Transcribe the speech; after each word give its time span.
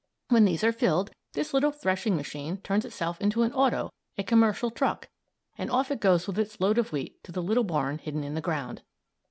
When 0.29 0.45
these 0.45 0.63
are 0.63 0.71
filled, 0.71 1.11
this 1.33 1.53
little 1.53 1.69
threshing 1.69 2.15
machine 2.15 2.57
turns 2.61 2.85
itself 2.85 3.21
into 3.21 3.43
an 3.43 3.53
auto, 3.53 3.91
a 4.17 4.23
commercial 4.23 4.71
truck, 4.71 5.09
and 5.59 5.69
off 5.69 5.91
it 5.91 5.99
goes 5.99 6.25
with 6.25 6.39
its 6.39 6.59
load 6.59 6.79
of 6.79 6.91
wheat 6.91 7.23
to 7.23 7.31
the 7.31 7.43
little 7.43 7.63
barn 7.63 7.99
hidden 7.99 8.23
in 8.23 8.33
the 8.33 8.41
ground. 8.41 8.81